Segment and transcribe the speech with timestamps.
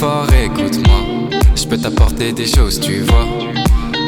[0.00, 1.30] fort, écoute-moi.
[1.54, 3.26] Je peux t'apporter des choses, tu vois.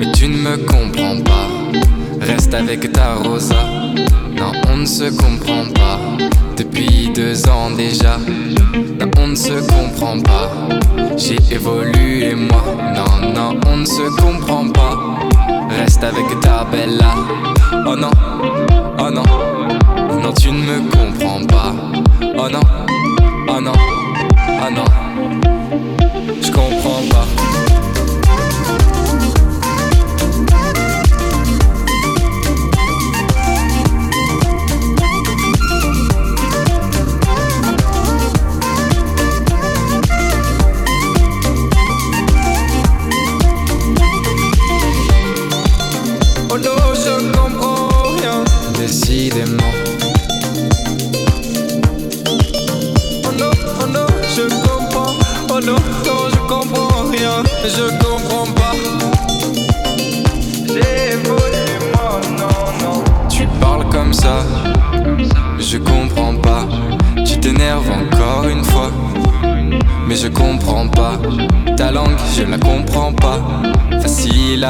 [0.00, 1.48] Mais tu ne me comprends pas.
[2.20, 3.62] Reste avec ta rosa.
[4.38, 5.98] Non, on ne se comprend pas.
[6.56, 8.16] Depuis deux ans déjà.
[8.98, 10.50] Non, on ne se comprend pas.
[11.18, 12.64] J'ai évolué moi.
[12.96, 15.18] Non, non, on ne se comprend pas.
[15.78, 17.14] Reste avec ta bella.
[17.86, 18.10] Oh non,
[18.98, 19.10] oh.
[19.10, 19.24] Non,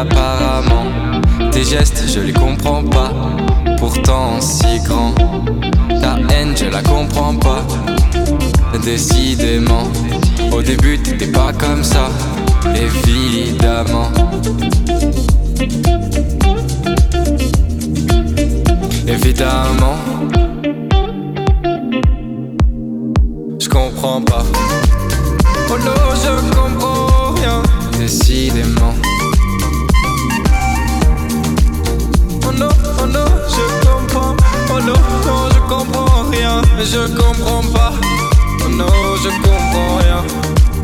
[0.00, 0.86] apparemment.
[1.50, 3.12] Tes gestes, je les comprends pas.
[3.78, 5.35] Pourtant si grand.
[8.86, 9.90] décidément.
[10.52, 12.08] Au début, t'étais pas comme ça,
[12.72, 14.12] évidemment.
[19.08, 19.98] Évidemment,
[23.58, 24.44] je comprends pas.
[25.68, 27.62] Oh non, je comprends rien,
[27.98, 28.94] décidément.
[32.46, 32.68] Oh non,
[33.02, 34.36] oh non, je comprends.
[34.70, 37.92] Oh non, non, je comprends rien, je comprends pas.
[38.68, 40.75] knows you're going, yeah.